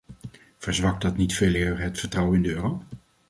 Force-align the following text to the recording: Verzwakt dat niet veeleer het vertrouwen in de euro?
Verzwakt 0.57 1.01
dat 1.01 1.17
niet 1.17 1.35
veeleer 1.35 1.79
het 1.79 1.99
vertrouwen 1.99 2.35
in 2.35 2.41
de 2.41 2.49
euro? 2.49 2.83